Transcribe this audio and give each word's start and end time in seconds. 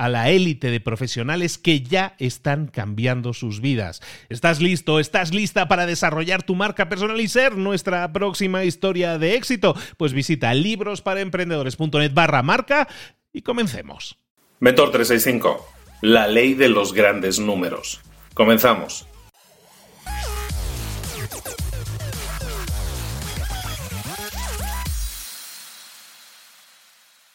a 0.00 0.08
la 0.08 0.30
élite 0.30 0.70
de 0.70 0.80
profesionales 0.80 1.58
que 1.58 1.82
ya 1.82 2.14
están 2.18 2.68
cambiando 2.68 3.34
sus 3.34 3.60
vidas. 3.60 4.00
¿Estás 4.30 4.62
listo? 4.62 4.98
¿Estás 4.98 5.34
lista 5.34 5.68
para 5.68 5.84
desarrollar 5.84 6.42
tu 6.42 6.54
marca 6.54 6.88
personal 6.88 7.20
y 7.20 7.28
ser 7.28 7.58
nuestra 7.58 8.10
próxima 8.10 8.64
historia 8.64 9.18
de 9.18 9.34
éxito? 9.34 9.76
Pues 9.98 10.14
visita 10.14 10.54
librosparaemprendedores.net 10.54 12.14
barra 12.14 12.42
marca 12.42 12.88
y 13.30 13.42
comencemos. 13.42 14.16
Mentor 14.58 14.90
365, 14.90 15.68
la 16.00 16.26
ley 16.28 16.54
de 16.54 16.70
los 16.70 16.94
grandes 16.94 17.38
números. 17.38 18.00
Comenzamos. 18.32 19.09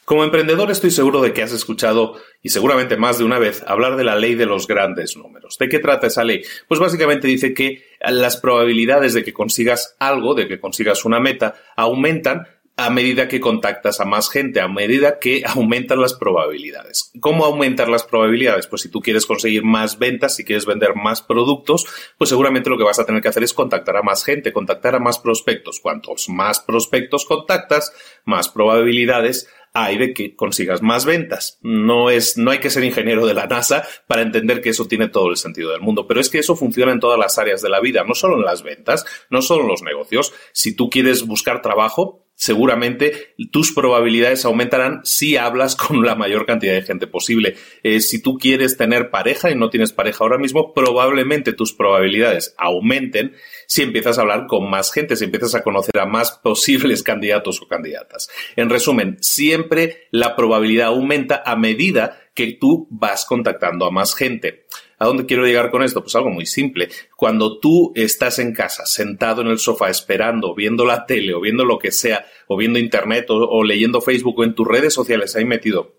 Como 0.05 0.23
emprendedor 0.23 0.69
estoy 0.69 0.91
seguro 0.91 1.19
de 1.19 1.33
que 1.33 1.41
has 1.41 1.51
escuchado, 1.51 2.21
y 2.43 2.49
seguramente 2.49 2.95
más 2.95 3.17
de 3.17 3.25
una 3.25 3.39
vez, 3.39 3.63
hablar 3.65 3.95
de 3.95 4.03
la 4.03 4.15
ley 4.15 4.35
de 4.35 4.45
los 4.45 4.67
grandes 4.67 5.17
números. 5.17 5.57
¿De 5.57 5.67
qué 5.67 5.79
trata 5.79 6.05
esa 6.05 6.23
ley? 6.23 6.43
Pues 6.67 6.79
básicamente 6.79 7.27
dice 7.27 7.55
que 7.55 7.83
las 8.01 8.37
probabilidades 8.37 9.15
de 9.15 9.23
que 9.23 9.33
consigas 9.33 9.95
algo, 9.97 10.35
de 10.35 10.47
que 10.47 10.59
consigas 10.59 11.05
una 11.05 11.19
meta, 11.19 11.55
aumentan 11.75 12.47
a 12.77 12.89
medida 12.89 13.27
que 13.27 13.39
contactas 13.39 13.99
a 13.99 14.05
más 14.05 14.29
gente, 14.29 14.59
a 14.59 14.67
medida 14.67 15.17
que 15.17 15.43
aumentan 15.47 16.01
las 16.01 16.13
probabilidades. 16.13 17.11
¿Cómo 17.19 17.45
aumentar 17.45 17.89
las 17.89 18.03
probabilidades? 18.03 18.67
Pues 18.67 18.83
si 18.83 18.89
tú 18.89 19.01
quieres 19.01 19.25
conseguir 19.25 19.63
más 19.63 19.97
ventas, 19.97 20.35
si 20.35 20.43
quieres 20.43 20.67
vender 20.67 20.93
más 20.95 21.21
productos, 21.21 21.85
pues 22.17 22.29
seguramente 22.29 22.69
lo 22.69 22.77
que 22.77 22.83
vas 22.83 22.99
a 22.99 23.05
tener 23.05 23.23
que 23.23 23.29
hacer 23.29 23.43
es 23.43 23.53
contactar 23.53 23.97
a 23.97 24.03
más 24.03 24.23
gente, 24.23 24.53
contactar 24.53 24.93
a 24.95 24.99
más 24.99 25.19
prospectos. 25.19 25.79
Cuantos 25.79 26.29
más 26.29 26.59
prospectos 26.59 27.25
contactas, 27.25 27.93
más 28.25 28.49
probabilidades 28.49 29.47
hay 29.75 29.97
de 29.97 30.13
que 30.13 30.35
consigas 30.35 30.81
más 30.81 31.05
ventas. 31.05 31.59
No 31.61 32.09
es, 32.09 32.37
no 32.37 32.49
hay 32.49 32.59
que 32.59 32.69
ser 32.69 32.85
ingeniero 32.85 33.27
de 33.27 33.33
la 33.33 33.45
NASA 33.45 33.85
para 34.07 34.21
entender 34.21 34.61
que 34.61 34.69
eso 34.69 34.87
tiene 34.87 35.09
todo 35.09 35.29
el 35.29 35.35
sentido 35.35 35.71
del 35.71 35.81
mundo, 35.81 36.07
pero 36.07 36.21
es 36.21 36.29
que 36.29 36.39
eso 36.39 36.55
funciona 36.55 36.93
en 36.93 37.01
todas 37.01 37.19
las 37.19 37.37
áreas 37.37 37.61
de 37.61 37.69
la 37.69 37.81
vida, 37.81 38.05
no 38.05 38.15
solo 38.15 38.37
en 38.37 38.45
las 38.45 38.63
ventas, 38.63 39.05
no 39.29 39.41
solo 39.41 39.63
en 39.63 39.67
los 39.67 39.83
negocios. 39.83 40.33
Si 40.53 40.75
tú 40.75 40.89
quieres 40.89 41.27
buscar 41.27 41.61
trabajo, 41.61 42.24
seguramente 42.35 43.33
tus 43.51 43.71
probabilidades 43.73 44.45
aumentarán 44.45 45.01
si 45.03 45.37
hablas 45.37 45.75
con 45.75 46.05
la 46.05 46.15
mayor 46.15 46.45
cantidad 46.45 46.73
de 46.73 46.83
gente 46.83 47.07
posible. 47.07 47.55
Eh, 47.83 48.01
si 48.01 48.21
tú 48.21 48.37
quieres 48.37 48.77
tener 48.77 49.09
pareja 49.09 49.49
y 49.49 49.55
no 49.55 49.69
tienes 49.69 49.93
pareja 49.93 50.19
ahora 50.21 50.37
mismo, 50.37 50.73
probablemente 50.73 51.53
tus 51.53 51.73
probabilidades 51.73 52.53
aumenten 52.57 53.33
si 53.67 53.81
empiezas 53.81 54.17
a 54.17 54.21
hablar 54.21 54.45
con 54.47 54.69
más 54.69 54.91
gente, 54.91 55.15
si 55.15 55.25
empiezas 55.25 55.55
a 55.55 55.63
conocer 55.63 55.97
a 55.99 56.05
más 56.05 56.31
posibles 56.43 57.03
candidatos 57.03 57.61
o 57.61 57.67
candidatas. 57.67 58.29
En 58.55 58.69
resumen, 58.69 59.17
siempre 59.21 60.07
la 60.11 60.35
probabilidad 60.35 60.87
aumenta 60.87 61.41
a 61.45 61.55
medida 61.55 62.21
que 62.33 62.57
tú 62.59 62.87
vas 62.91 63.25
contactando 63.25 63.85
a 63.85 63.91
más 63.91 64.13
gente. 64.13 64.65
¿A 65.05 65.07
dónde 65.07 65.27
quiero 65.27 65.45
llegar 65.45 65.69
con 65.69 65.83
esto? 65.83 66.01
Pues 66.01 66.15
algo 66.15 66.31
muy 66.31 66.47
simple. 66.47 66.89
Cuando 67.15 67.59
tú 67.59 67.93
estás 67.93 68.39
en 68.39 68.55
casa, 68.55 68.87
sentado 68.87 69.43
en 69.43 69.49
el 69.49 69.59
sofá, 69.59 69.91
esperando, 69.91 70.55
viendo 70.55 70.83
la 70.83 71.05
tele 71.07 71.35
o 71.35 71.41
viendo 71.41 71.63
lo 71.63 71.77
que 71.77 71.91
sea, 71.91 72.25
o 72.47 72.57
viendo 72.57 72.79
internet 72.79 73.27
o, 73.29 73.63
leyendo 73.63 74.01
Facebook 74.01 74.39
o 74.39 74.43
en 74.43 74.55
tus 74.55 74.67
redes 74.67 74.95
sociales 74.95 75.35
ahí 75.35 75.45
metido, 75.45 75.93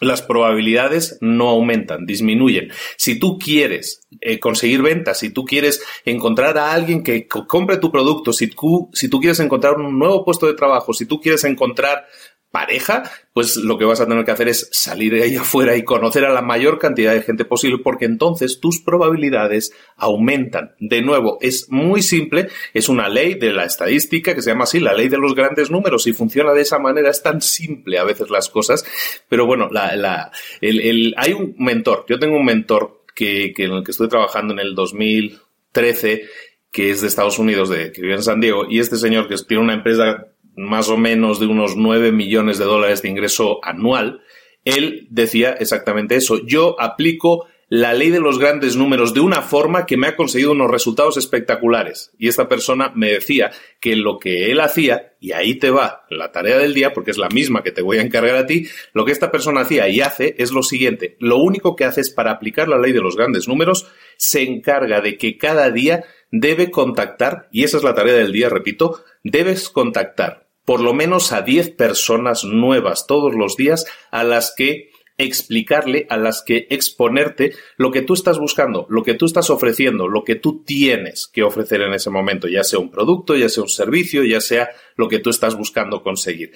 las 0.00 0.22
probabilidades 0.22 1.18
no 1.20 1.50
aumentan, 1.50 2.06
disminuyen. 2.06 2.72
Si 2.96 3.18
tú 3.18 3.38
quieres 3.38 4.08
eh, 4.22 4.38
conseguir 4.38 4.80
ventas, 4.80 5.18
si 5.18 5.28
tú 5.28 5.44
quieres 5.44 5.82
encontrar 6.06 6.56
a 6.56 6.72
alguien 6.72 7.02
que 7.02 7.28
compre 7.28 7.76
tu 7.76 7.92
producto, 7.92 8.32
si 8.32 8.46
tú, 8.46 8.88
si 8.94 9.10
tú 9.10 9.20
quieres 9.20 9.40
encontrar 9.40 9.74
un 9.74 9.98
nuevo 9.98 10.24
puesto 10.24 10.46
de 10.46 10.54
trabajo, 10.54 10.94
si 10.94 11.04
tú 11.04 11.20
quieres 11.20 11.44
encontrar 11.44 12.06
pareja, 12.52 13.02
pues 13.32 13.56
lo 13.56 13.78
que 13.78 13.84
vas 13.84 14.00
a 14.00 14.06
tener 14.06 14.24
que 14.24 14.30
hacer 14.30 14.48
es 14.48 14.68
salir 14.70 15.14
de 15.14 15.24
ahí 15.24 15.36
afuera 15.36 15.76
y 15.76 15.82
conocer 15.82 16.24
a 16.24 16.32
la 16.32 16.42
mayor 16.42 16.78
cantidad 16.78 17.12
de 17.12 17.22
gente 17.22 17.44
posible 17.44 17.78
porque 17.82 18.04
entonces 18.04 18.60
tus 18.60 18.80
probabilidades 18.80 19.72
aumentan. 19.96 20.74
De 20.78 21.02
nuevo, 21.02 21.38
es 21.40 21.68
muy 21.70 22.02
simple, 22.02 22.48
es 22.74 22.88
una 22.88 23.08
ley 23.08 23.34
de 23.34 23.52
la 23.52 23.64
estadística 23.64 24.34
que 24.34 24.42
se 24.42 24.50
llama 24.50 24.64
así, 24.64 24.78
la 24.78 24.94
ley 24.94 25.08
de 25.08 25.18
los 25.18 25.34
grandes 25.34 25.70
números 25.70 26.06
y 26.06 26.12
funciona 26.12 26.52
de 26.52 26.60
esa 26.60 26.78
manera, 26.78 27.10
es 27.10 27.22
tan 27.22 27.40
simple 27.40 27.98
a 27.98 28.04
veces 28.04 28.30
las 28.30 28.48
cosas, 28.48 28.84
pero 29.28 29.46
bueno, 29.46 29.68
la, 29.72 29.96
la, 29.96 30.30
el, 30.60 31.14
hay 31.16 31.32
un 31.32 31.54
mentor, 31.58 32.04
yo 32.08 32.18
tengo 32.18 32.36
un 32.36 32.44
mentor 32.44 33.04
que, 33.14 33.52
que 33.56 33.64
en 33.64 33.72
el 33.72 33.84
que 33.84 33.90
estoy 33.90 34.08
trabajando 34.08 34.52
en 34.52 34.60
el 34.60 34.74
2013 34.74 36.22
que 36.70 36.90
es 36.90 37.02
de 37.02 37.08
Estados 37.08 37.38
Unidos, 37.38 37.68
de, 37.68 37.92
que 37.92 38.00
vive 38.00 38.14
en 38.14 38.22
San 38.22 38.40
Diego, 38.40 38.64
y 38.68 38.80
este 38.80 38.96
señor 38.96 39.28
que 39.28 39.36
tiene 39.46 39.62
una 39.62 39.74
empresa 39.74 40.31
más 40.56 40.88
o 40.88 40.96
menos 40.96 41.40
de 41.40 41.46
unos 41.46 41.76
9 41.76 42.12
millones 42.12 42.58
de 42.58 42.64
dólares 42.64 43.02
de 43.02 43.08
ingreso 43.08 43.60
anual, 43.62 44.22
él 44.64 45.06
decía 45.10 45.52
exactamente 45.58 46.16
eso. 46.16 46.44
Yo 46.46 46.76
aplico 46.80 47.46
la 47.74 47.94
ley 47.94 48.10
de 48.10 48.20
los 48.20 48.38
grandes 48.38 48.76
números 48.76 49.14
de 49.14 49.20
una 49.20 49.40
forma 49.40 49.86
que 49.86 49.96
me 49.96 50.06
ha 50.06 50.14
conseguido 50.14 50.52
unos 50.52 50.70
resultados 50.70 51.16
espectaculares. 51.16 52.12
Y 52.18 52.28
esta 52.28 52.46
persona 52.46 52.92
me 52.94 53.08
decía 53.08 53.50
que 53.80 53.96
lo 53.96 54.18
que 54.18 54.50
él 54.50 54.60
hacía, 54.60 55.14
y 55.20 55.32
ahí 55.32 55.54
te 55.54 55.70
va 55.70 56.04
la 56.10 56.32
tarea 56.32 56.58
del 56.58 56.74
día, 56.74 56.92
porque 56.92 57.12
es 57.12 57.16
la 57.16 57.30
misma 57.30 57.62
que 57.62 57.72
te 57.72 57.80
voy 57.80 57.96
a 57.96 58.02
encargar 58.02 58.36
a 58.36 58.46
ti, 58.46 58.68
lo 58.92 59.06
que 59.06 59.12
esta 59.12 59.30
persona 59.30 59.62
hacía 59.62 59.88
y 59.88 60.02
hace 60.02 60.34
es 60.36 60.52
lo 60.52 60.62
siguiente. 60.62 61.16
Lo 61.18 61.38
único 61.38 61.74
que 61.74 61.86
hace 61.86 62.02
es 62.02 62.10
para 62.10 62.32
aplicar 62.32 62.68
la 62.68 62.78
ley 62.78 62.92
de 62.92 63.00
los 63.00 63.16
grandes 63.16 63.48
números, 63.48 63.86
se 64.18 64.42
encarga 64.42 65.00
de 65.00 65.16
que 65.16 65.38
cada 65.38 65.70
día 65.70 66.04
debe 66.30 66.70
contactar, 66.70 67.48
y 67.52 67.64
esa 67.64 67.78
es 67.78 67.84
la 67.84 67.94
tarea 67.94 68.16
del 68.16 68.32
día, 68.32 68.50
repito, 68.50 69.02
debes 69.24 69.70
contactar 69.70 70.41
por 70.64 70.80
lo 70.80 70.94
menos 70.94 71.32
a 71.32 71.42
10 71.42 71.70
personas 71.70 72.44
nuevas 72.44 73.06
todos 73.06 73.34
los 73.34 73.56
días 73.56 73.86
a 74.10 74.24
las 74.24 74.54
que 74.56 74.90
explicarle, 75.18 76.06
a 76.10 76.16
las 76.16 76.42
que 76.42 76.66
exponerte 76.70 77.54
lo 77.76 77.90
que 77.90 78.02
tú 78.02 78.14
estás 78.14 78.38
buscando, 78.38 78.86
lo 78.88 79.02
que 79.02 79.14
tú 79.14 79.26
estás 79.26 79.50
ofreciendo, 79.50 80.08
lo 80.08 80.24
que 80.24 80.36
tú 80.36 80.62
tienes 80.64 81.28
que 81.32 81.42
ofrecer 81.42 81.82
en 81.82 81.94
ese 81.94 82.10
momento, 82.10 82.48
ya 82.48 82.64
sea 82.64 82.78
un 82.78 82.90
producto, 82.90 83.36
ya 83.36 83.48
sea 83.48 83.62
un 83.62 83.68
servicio, 83.68 84.24
ya 84.24 84.40
sea 84.40 84.70
lo 84.96 85.08
que 85.08 85.18
tú 85.18 85.30
estás 85.30 85.54
buscando 85.56 86.02
conseguir. 86.02 86.52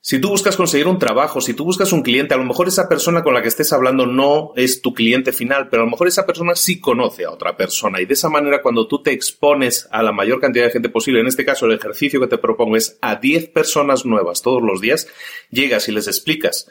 Si 0.00 0.20
tú 0.20 0.28
buscas 0.28 0.56
conseguir 0.56 0.86
un 0.86 0.98
trabajo, 0.98 1.40
si 1.40 1.54
tú 1.54 1.64
buscas 1.64 1.92
un 1.92 2.02
cliente, 2.02 2.32
a 2.32 2.36
lo 2.38 2.44
mejor 2.44 2.68
esa 2.68 2.88
persona 2.88 3.24
con 3.24 3.34
la 3.34 3.42
que 3.42 3.48
estés 3.48 3.72
hablando 3.72 4.06
no 4.06 4.52
es 4.54 4.80
tu 4.80 4.94
cliente 4.94 5.32
final, 5.32 5.68
pero 5.68 5.82
a 5.82 5.84
lo 5.86 5.90
mejor 5.90 6.06
esa 6.06 6.24
persona 6.24 6.54
sí 6.54 6.78
conoce 6.78 7.24
a 7.24 7.32
otra 7.32 7.56
persona. 7.56 8.00
Y 8.00 8.06
de 8.06 8.14
esa 8.14 8.28
manera, 8.28 8.62
cuando 8.62 8.86
tú 8.86 9.02
te 9.02 9.10
expones 9.10 9.88
a 9.90 10.02
la 10.04 10.12
mayor 10.12 10.40
cantidad 10.40 10.66
de 10.66 10.70
gente 10.70 10.88
posible, 10.88 11.20
en 11.20 11.26
este 11.26 11.44
caso 11.44 11.66
el 11.66 11.72
ejercicio 11.72 12.20
que 12.20 12.28
te 12.28 12.38
propongo 12.38 12.76
es 12.76 12.96
a 13.02 13.16
10 13.16 13.48
personas 13.48 14.06
nuevas 14.06 14.40
todos 14.40 14.62
los 14.62 14.80
días, 14.80 15.08
llegas 15.50 15.88
y 15.88 15.92
les 15.92 16.06
explicas 16.06 16.68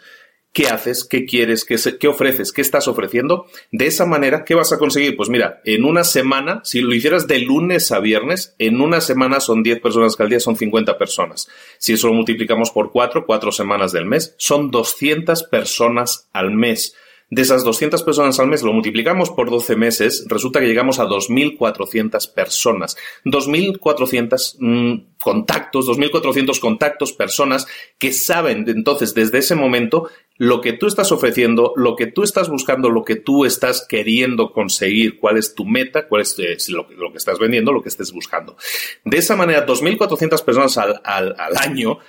qué 0.57 0.69
haces, 0.69 1.05
qué 1.05 1.23
quieres, 1.27 1.65
qué, 1.65 2.07
ofreces, 2.07 2.51
qué 2.51 2.63
estás 2.63 2.87
ofreciendo. 2.87 3.45
De 3.71 3.85
esa 3.85 4.07
manera, 4.07 4.43
¿qué 4.43 4.55
vas 4.55 4.73
a 4.73 4.79
conseguir? 4.79 5.15
Pues 5.15 5.29
mira, 5.29 5.61
en 5.65 5.85
una 5.85 6.03
semana, 6.03 6.61
si 6.63 6.81
lo 6.81 6.95
hicieras 6.95 7.27
de 7.27 7.37
lunes 7.37 7.91
a 7.91 7.99
viernes, 7.99 8.55
en 8.57 8.81
una 8.81 8.99
semana 8.99 9.39
son 9.39 9.61
10 9.61 9.81
personas 9.81 10.15
que 10.15 10.23
al 10.23 10.29
día, 10.29 10.39
son 10.39 10.55
50 10.55 10.97
personas. 10.97 11.47
Si 11.77 11.93
eso 11.93 12.07
lo 12.07 12.15
multiplicamos 12.15 12.71
por 12.71 12.91
4, 12.91 13.27
4 13.27 13.51
semanas 13.51 13.91
del 13.91 14.05
mes, 14.05 14.33
son 14.39 14.71
200 14.71 15.43
personas 15.43 16.27
al 16.33 16.49
mes. 16.49 16.95
De 17.29 17.41
esas 17.41 17.65
200 17.65 18.03
personas 18.03 18.39
al 18.39 18.47
mes 18.47 18.63
lo 18.63 18.71
multiplicamos 18.71 19.29
por 19.31 19.49
12 19.49 19.75
meses, 19.75 20.25
resulta 20.29 20.61
que 20.61 20.65
llegamos 20.65 20.97
a 20.97 21.05
2.400 21.05 22.33
personas. 22.33 22.95
2.400 23.25 24.55
mm, 24.59 25.17
contactos, 25.21 25.89
2.400 25.89 26.59
contactos, 26.61 27.11
personas 27.11 27.67
que 27.99 28.13
saben 28.13 28.63
entonces 28.69 29.13
desde 29.13 29.39
ese 29.39 29.55
momento 29.55 30.09
lo 30.37 30.61
que 30.61 30.73
tú 30.73 30.87
estás 30.87 31.11
ofreciendo, 31.11 31.73
lo 31.75 31.95
que 31.95 32.07
tú 32.07 32.23
estás 32.23 32.49
buscando, 32.49 32.89
lo 32.89 33.03
que 33.03 33.15
tú 33.15 33.45
estás 33.45 33.85
queriendo 33.87 34.51
conseguir, 34.51 35.19
cuál 35.19 35.37
es 35.37 35.55
tu 35.55 35.65
meta, 35.65 36.07
cuál 36.07 36.21
es, 36.21 36.37
eh, 36.39 36.57
lo, 36.69 37.11
que 37.11 37.17
estás 37.17 37.39
vendiendo, 37.39 37.71
lo 37.71 37.81
que 37.81 37.89
estés 37.89 38.11
buscando. 38.11 38.55
De 39.03 39.17
esa 39.17 39.35
manera, 39.35 39.65
2.400 39.65 40.43
personas 40.43 40.77
al, 40.77 41.01
al, 41.03 41.35
al 41.37 41.57
año 41.57 41.99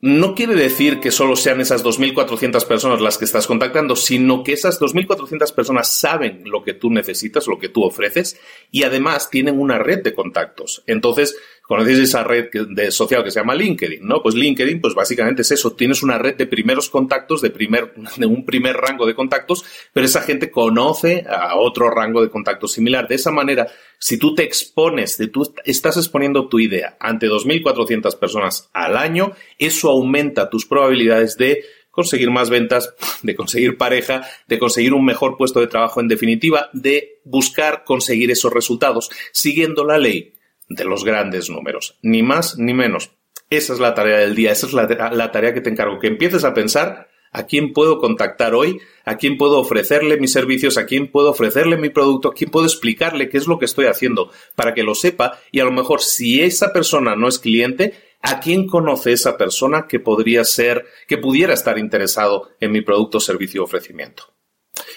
no 0.00 0.36
quiere 0.36 0.54
decir 0.54 1.00
que 1.00 1.10
solo 1.10 1.34
sean 1.34 1.60
esas 1.60 1.84
2.400 1.84 2.64
personas 2.66 3.00
las 3.00 3.18
que 3.18 3.24
estás 3.24 3.48
contactando, 3.48 3.96
sino 3.96 4.44
que 4.44 4.52
esas 4.52 4.80
2.400 4.80 5.52
personas 5.52 5.92
saben 5.92 6.42
lo 6.44 6.62
que 6.62 6.72
tú 6.72 6.90
necesitas, 6.90 7.48
lo 7.48 7.58
que 7.58 7.68
tú 7.68 7.82
ofreces, 7.82 8.40
y 8.70 8.84
además 8.84 9.28
tienen 9.28 9.58
una 9.58 9.78
red 9.78 10.04
de 10.04 10.14
contactos. 10.14 10.84
Entonces, 10.86 11.36
conocéis 11.68 11.98
esa 11.98 12.24
red 12.24 12.48
de 12.50 12.90
social 12.90 13.22
que 13.22 13.30
se 13.30 13.40
llama 13.40 13.54
LinkedIn, 13.54 14.00
¿no? 14.00 14.22
Pues 14.22 14.34
LinkedIn, 14.34 14.80
pues 14.80 14.94
básicamente 14.94 15.42
es 15.42 15.50
eso, 15.50 15.74
tienes 15.74 16.02
una 16.02 16.16
red 16.16 16.34
de 16.34 16.46
primeros 16.46 16.88
contactos, 16.88 17.42
de, 17.42 17.50
primer, 17.50 17.92
de 18.16 18.24
un 18.24 18.46
primer 18.46 18.74
rango 18.74 19.04
de 19.04 19.14
contactos, 19.14 19.66
pero 19.92 20.06
esa 20.06 20.22
gente 20.22 20.50
conoce 20.50 21.26
a 21.28 21.56
otro 21.56 21.90
rango 21.90 22.22
de 22.22 22.30
contactos 22.30 22.72
similar. 22.72 23.06
De 23.06 23.16
esa 23.16 23.30
manera, 23.30 23.68
si 23.98 24.18
tú 24.18 24.34
te 24.34 24.44
expones, 24.44 25.18
de 25.18 25.28
tú 25.28 25.42
estás 25.66 25.98
exponiendo 25.98 26.48
tu 26.48 26.58
idea 26.58 26.96
ante 27.00 27.28
2.400 27.28 28.18
personas 28.18 28.70
al 28.72 28.96
año, 28.96 29.32
eso 29.58 29.90
aumenta 29.90 30.48
tus 30.48 30.64
probabilidades 30.64 31.36
de 31.36 31.64
conseguir 31.90 32.30
más 32.30 32.48
ventas, 32.48 32.94
de 33.22 33.36
conseguir 33.36 33.76
pareja, 33.76 34.26
de 34.46 34.58
conseguir 34.58 34.94
un 34.94 35.04
mejor 35.04 35.36
puesto 35.36 35.60
de 35.60 35.66
trabajo 35.66 36.00
en 36.00 36.08
definitiva, 36.08 36.70
de 36.72 37.20
buscar 37.24 37.84
conseguir 37.84 38.30
esos 38.30 38.54
resultados 38.54 39.10
siguiendo 39.32 39.84
la 39.84 39.98
ley 39.98 40.32
de 40.68 40.84
los 40.84 41.04
grandes 41.04 41.50
números, 41.50 41.98
ni 42.02 42.22
más 42.22 42.58
ni 42.58 42.74
menos. 42.74 43.10
Esa 43.50 43.72
es 43.72 43.80
la 43.80 43.94
tarea 43.94 44.18
del 44.18 44.34
día, 44.34 44.52
esa 44.52 44.66
es 44.66 44.72
la, 44.72 45.32
tarea 45.32 45.54
que 45.54 45.62
te 45.62 45.70
encargo, 45.70 45.98
que 45.98 46.06
empieces 46.06 46.44
a 46.44 46.52
pensar 46.52 47.08
a 47.32 47.46
quién 47.46 47.72
puedo 47.72 47.98
contactar 47.98 48.54
hoy, 48.54 48.80
a 49.04 49.16
quién 49.16 49.38
puedo 49.38 49.58
ofrecerle 49.58 50.18
mis 50.18 50.32
servicios, 50.32 50.76
a 50.76 50.86
quién 50.86 51.10
puedo 51.10 51.30
ofrecerle 51.30 51.76
mi 51.76 51.88
producto, 51.88 52.28
a 52.28 52.34
quién 52.34 52.50
puedo 52.50 52.66
explicarle 52.66 53.28
qué 53.28 53.38
es 53.38 53.46
lo 53.46 53.58
que 53.58 53.64
estoy 53.64 53.86
haciendo 53.86 54.30
para 54.54 54.74
que 54.74 54.82
lo 54.82 54.94
sepa 54.94 55.38
y 55.50 55.60
a 55.60 55.64
lo 55.64 55.72
mejor 55.72 56.00
si 56.00 56.42
esa 56.42 56.72
persona 56.72 57.16
no 57.16 57.28
es 57.28 57.38
cliente, 57.38 57.94
a 58.22 58.40
quién 58.40 58.66
conoce 58.66 59.12
esa 59.12 59.36
persona 59.36 59.86
que 59.88 60.00
podría 60.00 60.44
ser, 60.44 60.86
que 61.06 61.18
pudiera 61.18 61.54
estar 61.54 61.78
interesado 61.78 62.50
en 62.60 62.72
mi 62.72 62.80
producto, 62.82 63.20
servicio 63.20 63.62
o 63.62 63.64
ofrecimiento. 63.64 64.37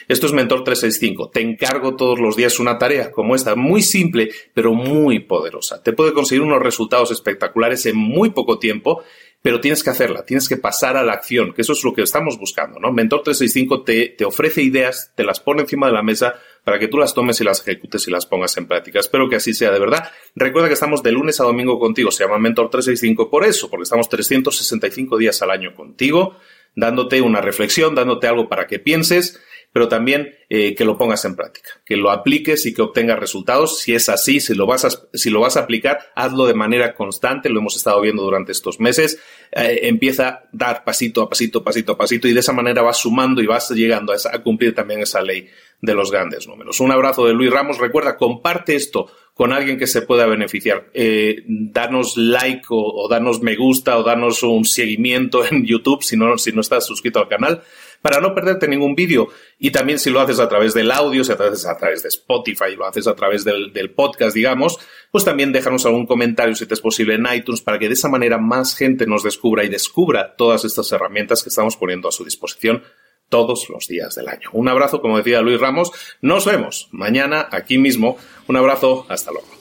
Esto 0.07 0.25
es 0.25 0.33
Mentor 0.33 0.63
365. 0.63 1.30
Te 1.30 1.42
encargo 1.42 1.95
todos 1.95 2.19
los 2.19 2.36
días 2.36 2.59
una 2.59 2.77
tarea 2.77 3.12
como 3.12 3.36
esta, 3.36 3.56
muy 3.56 3.81
simple, 3.81 4.31
pero 4.53 4.74
muy 4.74 5.19
poderosa. 5.19 5.81
Te 5.83 5.94
puede 5.94 6.13
conseguir 6.13 6.44
unos 6.44 6.62
resultados 6.62 7.12
espectaculares 7.12 7.86
en 7.86 7.98
muy 7.98 8.31
poco 8.31 8.59
tiempo, 8.59 9.03
pero 9.42 9.59
tienes 9.59 9.83
que 9.83 9.89
hacerla, 9.89 10.24
tienes 10.24 10.48
que 10.48 10.57
pasar 10.57 10.98
a 10.98 11.03
la 11.03 11.13
acción, 11.13 11.53
que 11.53 11.63
eso 11.63 11.74
es 11.74 11.83
lo 11.83 11.94
que 11.94 12.03
estamos 12.03 12.38
buscando, 12.38 12.80
¿no? 12.80 12.92
Mentor 12.92 13.24
365 13.24 13.83
te, 13.83 14.09
te 14.09 14.24
ofrece 14.24 14.62
ideas, 14.62 15.12
te 15.15 15.24
las 15.24 15.39
pone 15.39 15.62
encima 15.62 15.88
de 15.88 15.94
la 15.94 16.04
mesa 16.04 16.36
para 16.63 16.77
que 16.77 16.88
tú 16.88 16.97
las 16.97 17.15
tomes 17.15 17.42
y 17.42 17.44
las 17.44 17.62
ejecutes 17.62 18.07
y 18.07 18.12
las 18.12 18.27
pongas 18.27 18.56
en 18.57 18.68
práctica. 18.68 19.00
Espero 19.00 19.30
que 19.30 19.38
así 19.38 19.54
sea 19.54 19.71
de 19.71 19.80
verdad. 19.80 20.12
Recuerda 20.36 20.68
que 20.68 20.75
estamos 20.75 21.01
de 21.01 21.12
lunes 21.12 21.39
a 21.42 21.44
domingo 21.44 21.80
contigo. 21.80 22.12
Se 22.12 22.24
llama 22.24 22.38
Mentor 22.38 22.69
365 22.69 23.31
por 23.31 23.44
eso, 23.44 23.69
porque 23.69 23.83
estamos 23.83 24.09
365 24.09 25.18
días 25.18 25.42
al 25.42 25.50
año 25.50 25.74
contigo, 25.74 26.38
dándote 26.75 27.21
una 27.21 27.42
reflexión, 27.42 27.95
dándote 27.95 28.27
algo 28.27 28.47
para 28.47 28.68
que 28.68 28.77
pienses 28.77 29.42
pero 29.73 29.88
también 29.88 30.35
eh, 30.50 30.75
que 30.75 30.83
lo 30.83 30.97
pongas 30.97 31.23
en 31.23 31.35
práctica, 31.35 31.69
que 31.85 31.95
lo 31.95 32.12
apliques 32.12 32.65
y 32.65 32.73
que 32.73 32.81
obtengas 32.81 33.19
resultados. 33.19 33.79
Si 33.79 33.94
es 33.94 34.09
así, 34.09 34.39
si 34.41 34.53
lo 34.53 34.65
vas 34.65 34.83
a, 34.85 34.89
si 35.13 35.29
lo 35.29 35.39
vas 35.39 35.56
a 35.56 35.62
aplicar, 35.62 36.00
hazlo 36.15 36.45
de 36.45 36.53
manera 36.53 36.94
constante, 36.94 37.50
lo 37.50 37.59
hemos 37.59 37.77
estado 37.77 38.01
viendo 38.01 38.23
durante 38.23 38.51
estos 38.51 38.79
meses. 38.79 39.19
Eh, 39.53 39.79
empieza 39.83 40.27
a 40.27 40.44
dar 40.51 40.83
pasito 40.83 41.21
a 41.21 41.29
pasito, 41.29 41.63
pasito 41.63 41.94
a 41.94 41.97
pasito 41.97 42.27
y 42.27 42.33
de 42.33 42.41
esa 42.41 42.53
manera 42.53 42.81
vas 42.81 42.97
sumando 42.97 43.41
y 43.41 43.47
vas 43.47 43.69
llegando 43.71 44.13
a, 44.13 44.44
cumplir 44.44 44.75
también 44.75 45.01
esa 45.01 45.21
ley 45.21 45.47
de 45.81 45.94
los 45.94 46.12
grandes 46.12 46.47
números. 46.47 46.79
Un 46.79 46.91
abrazo 46.91 47.25
de 47.25 47.33
Luis 47.33 47.51
Ramos. 47.51 47.77
Recuerda, 47.77 48.18
comparte 48.18 48.75
esto 48.75 49.09
con 49.41 49.53
alguien 49.53 49.79
que 49.79 49.88
se 49.88 50.03
pueda 50.03 50.27
beneficiar. 50.27 50.91
Eh, 50.93 51.43
danos 51.47 52.15
like 52.15 52.61
o, 52.69 52.77
o, 52.77 53.09
danos 53.09 53.41
me 53.41 53.55
gusta 53.55 53.97
o 53.97 54.03
danos 54.03 54.43
un 54.43 54.65
seguimiento 54.65 55.43
en 55.43 55.65
YouTube 55.65 56.03
si 56.03 56.15
no, 56.15 56.38
si 56.38 56.51
no 56.51 56.61
estás 56.61 56.85
suscrito 56.85 57.17
al 57.17 57.27
canal 57.27 57.63
para 58.03 58.21
no 58.21 58.35
perderte 58.35 58.67
ningún 58.67 58.93
vídeo. 58.93 59.29
Y 59.57 59.71
también 59.71 59.97
si 59.97 60.11
lo 60.11 60.19
haces 60.19 60.39
a 60.39 60.47
través 60.47 60.75
del 60.75 60.91
audio, 60.91 61.23
si 61.23 61.33
lo 61.33 61.43
haces 61.43 61.65
a 61.65 61.75
través 61.75 62.03
de 62.03 62.09
Spotify, 62.09 62.75
lo 62.77 62.85
haces 62.85 63.07
a 63.07 63.15
través 63.15 63.43
del, 63.43 63.73
del 63.73 63.89
podcast, 63.89 64.35
digamos, 64.35 64.77
pues 65.09 65.25
también 65.25 65.51
déjanos 65.51 65.87
algún 65.87 66.05
comentario 66.05 66.53
si 66.53 66.67
te 66.67 66.75
es 66.75 66.81
posible 66.81 67.15
en 67.15 67.25
iTunes 67.33 67.61
para 67.61 67.79
que 67.79 67.87
de 67.87 67.95
esa 67.95 68.09
manera 68.09 68.37
más 68.37 68.75
gente 68.75 69.07
nos 69.07 69.23
descubra 69.23 69.63
y 69.63 69.69
descubra 69.69 70.35
todas 70.35 70.65
estas 70.65 70.91
herramientas 70.91 71.41
que 71.41 71.49
estamos 71.49 71.77
poniendo 71.77 72.07
a 72.07 72.11
su 72.11 72.23
disposición 72.23 72.83
todos 73.31 73.69
los 73.69 73.88
días 73.88 74.13
del 74.13 74.28
año. 74.28 74.50
Un 74.51 74.68
abrazo, 74.68 75.01
como 75.01 75.18
decía 75.18 75.42
Luis 75.42 75.60
Ramos. 75.60 75.92
Nos 76.22 76.45
vemos 76.45 76.89
mañana 76.92 77.48
aquí 77.50 77.80
mismo. 77.80 78.18
Un 78.48 78.57
abrazo. 78.57 79.06
Hasta 79.10 79.31
luego. 79.31 79.60